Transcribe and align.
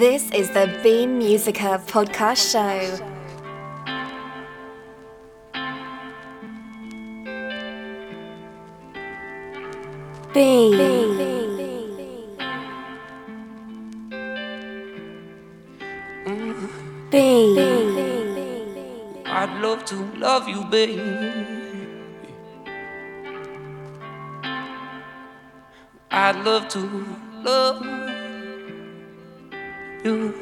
This 0.00 0.30
is 0.30 0.48
the 0.48 0.80
Beam 0.82 1.18
Musica 1.18 1.78
podcast 1.86 2.40
show. 2.52 2.80
Beam. 10.32 10.78
Beam. 17.10 17.58
I'd 19.26 19.60
love 19.60 19.84
to 19.84 19.96
love 20.16 20.48
you, 20.48 20.64
babe. 20.64 20.98
I'd 26.10 26.42
love 26.42 26.68
to 26.68 26.80
love 27.44 28.19
you. 30.04 30.34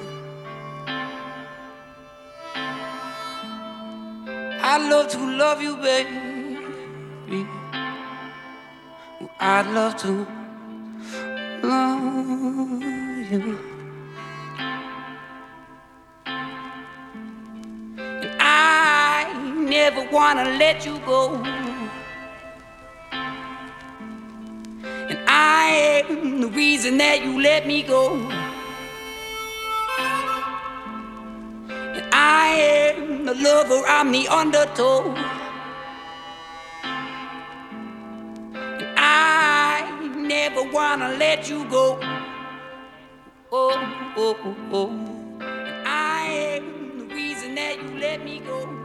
I 4.60 4.78
love 4.90 5.08
to 5.08 5.18
love 5.18 5.62
you, 5.62 5.76
baby. 5.76 7.46
I 9.41 9.62
love 9.72 9.96
to 9.98 10.27
love 11.62 12.83
you. 13.33 13.58
And 18.06 18.36
I 18.40 19.33
never 19.56 20.08
wanna 20.11 20.44
let 20.58 20.84
you 20.86 20.98
go. 21.00 21.34
And 25.11 25.18
I 25.27 26.05
am 26.08 26.40
the 26.40 26.48
reason 26.48 26.98
that 26.98 27.22
you 27.24 27.40
let 27.40 27.66
me 27.66 27.83
go. 27.83 28.47
lover, 33.41 33.83
I'm 33.86 34.12
the 34.12 34.28
undertow. 34.28 35.14
And 38.64 38.98
I 38.98 40.12
never 40.17 40.62
wanna 40.70 41.17
let 41.19 41.48
you 41.48 41.64
go. 41.70 41.98
Oh, 43.53 44.12
oh, 44.17 44.56
oh. 44.72 44.91
And 45.41 45.89
I 45.89 46.27
am 46.56 46.98
the 46.98 47.14
reason 47.14 47.55
that 47.56 47.83
you 47.83 47.98
let 47.98 48.25
me 48.25 48.41
go. 48.41 48.77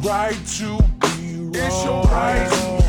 Right 0.00 0.40
to 0.58 0.78
be 1.00 1.36
wrong. 1.38 1.54
It's 1.54 1.84
your 1.84 2.02
right 2.04 2.83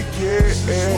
it. 0.00 0.97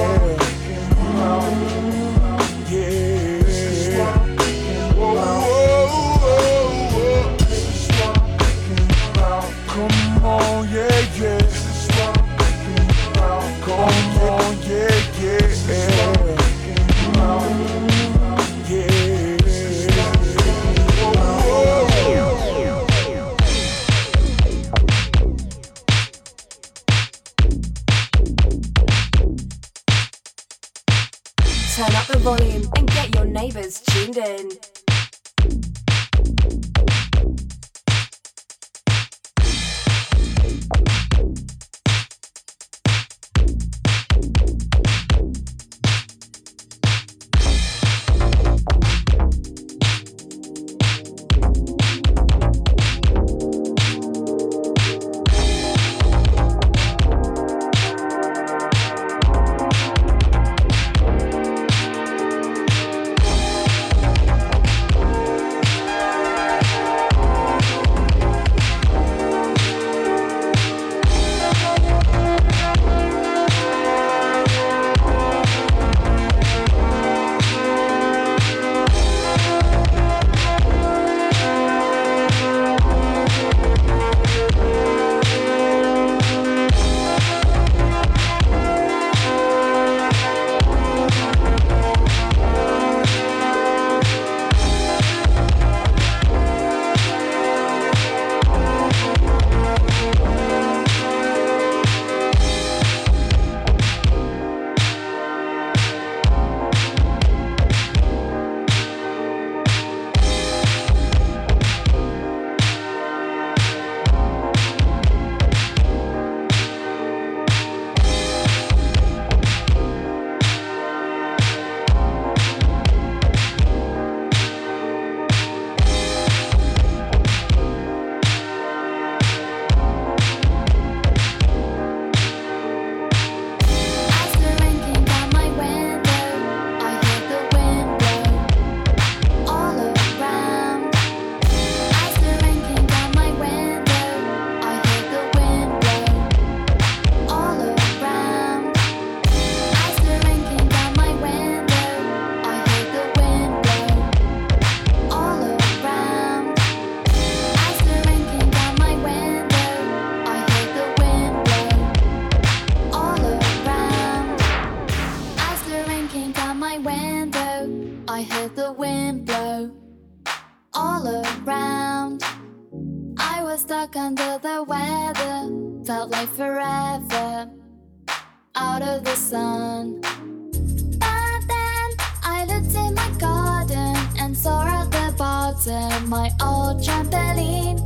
and 185.67 186.09
my 186.09 186.31
old 186.43 186.83
trampoline. 186.83 187.83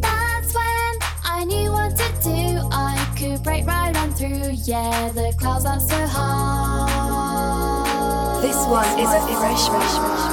That's 0.00 0.54
when 0.54 0.98
I 1.24 1.44
knew 1.44 1.72
what 1.72 1.96
to 1.96 2.12
do. 2.22 2.60
I 2.72 2.96
could 3.18 3.42
break 3.42 3.66
right 3.66 3.96
on 3.96 4.12
through. 4.14 4.52
Yeah, 4.64 5.10
the 5.10 5.34
clouds 5.38 5.66
aren't 5.66 5.82
so 5.82 6.06
high. 6.06 7.30
This 8.40 8.56
one 8.66 8.98
is 8.98 9.10
a 9.12 9.20
fresh, 9.40 9.68
fresh, 9.68 9.98
fresh. 9.98 10.26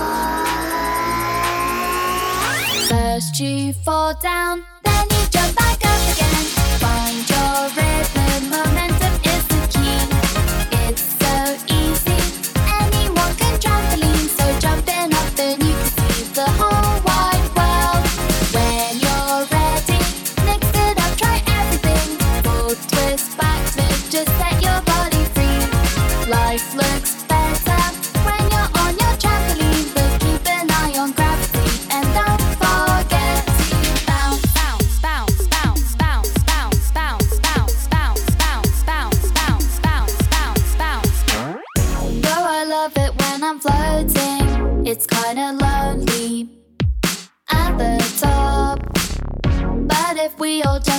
First 2.89 3.39
you 3.39 3.73
fall 3.73 4.13
down. 4.21 4.76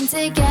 together. 0.08 0.47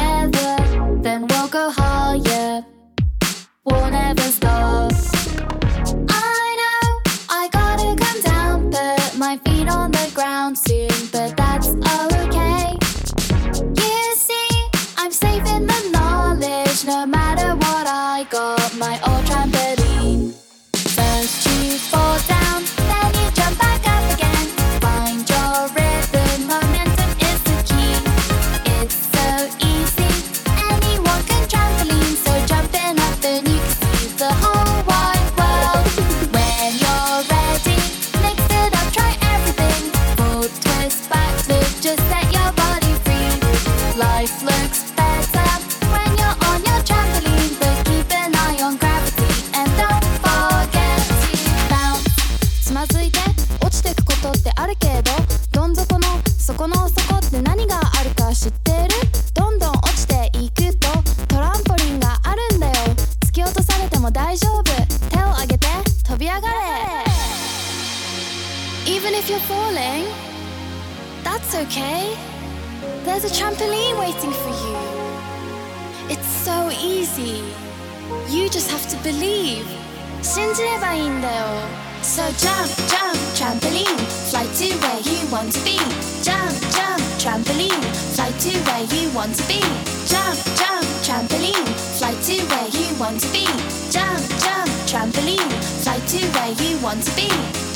So 82.17 82.24
jump, 82.31 82.71
jump, 82.89 83.15
trampoline, 83.38 84.00
fly 84.31 84.47
to 84.47 84.74
where 84.81 85.00
you 85.01 85.31
want 85.31 85.53
to 85.53 85.63
be. 85.63 85.77
Jump, 86.24 86.51
jump, 86.74 87.00
trampoline, 87.21 87.86
fly 88.15 88.31
to 88.31 88.57
where 88.65 88.86
you 88.86 89.12
want 89.12 89.36
to 89.36 89.47
be. 89.47 89.62
Jump, 90.07 90.36
jump, 90.57 90.83
trampoline, 91.05 91.67
fly 92.00 92.15
to 92.15 92.41
where 92.50 92.69
you 92.69 93.00
want 93.00 93.21
to 93.21 93.31
be. 93.31 93.45
Jump, 93.91 94.25
jump, 94.41 94.67
trampoline, 94.89 95.53
fly 95.83 96.00
to 96.00 96.25
where 96.33 96.53
you 96.53 96.79
want 96.79 97.03
to 97.03 97.15
be. 97.15 97.66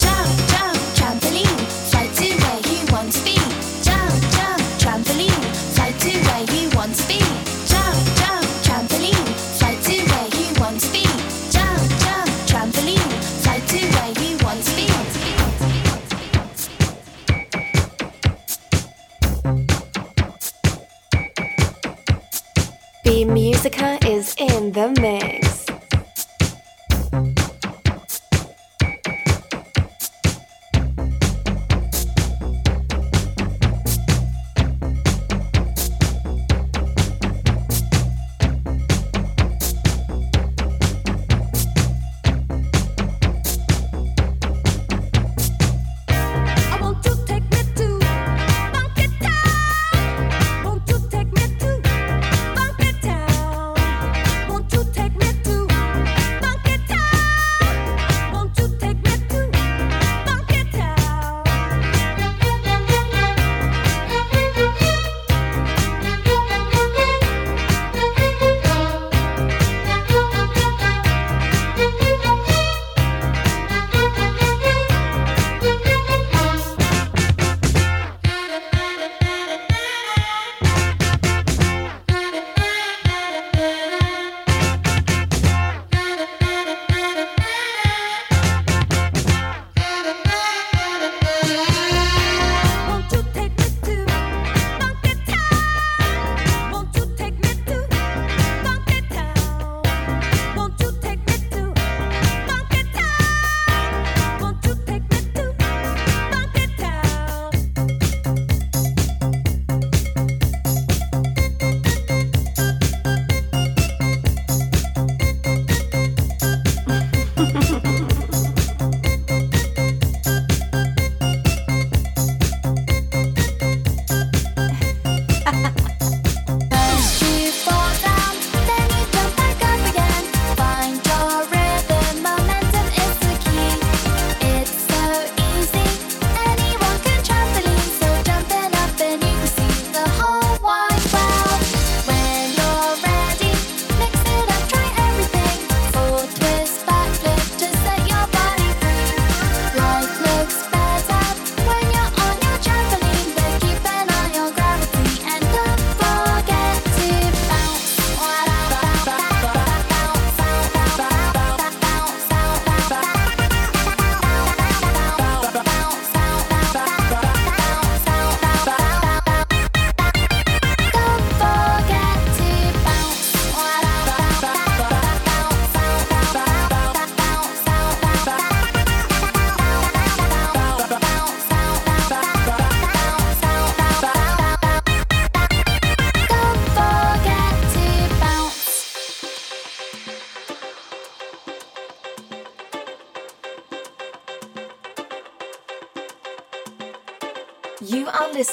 is 24.22 24.36
in 24.38 24.72
the 24.72 24.88
mix. 25.02 25.61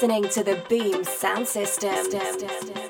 listening 0.01 0.29
to 0.29 0.45
the 0.45 0.63
Beam 0.69 1.03
Sound 1.03 1.45
System. 1.45 1.93
System. 2.09 2.88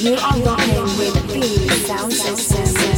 You 0.00 0.12
are 0.14 0.38
rocking 0.42 0.82
with 0.96 1.32
B 1.34 1.68
Sound 1.68 2.12
System. 2.12 2.97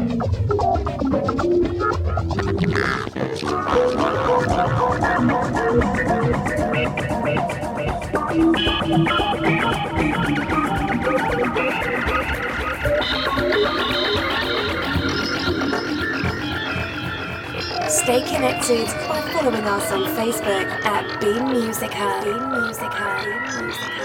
Stay 18.11 18.23
connected 18.23 18.87
by 19.07 19.21
following 19.31 19.63
us 19.63 19.89
on 19.89 20.03
Facebook 20.17 20.69
at 20.83 21.21
Beam 21.21 21.49
Music 21.49 21.91
Hub. 21.93 22.25
Music 22.61 22.91
Hub. 22.91 24.00